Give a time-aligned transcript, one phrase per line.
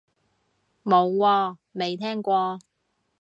[0.83, 2.57] 冇喎，未聽過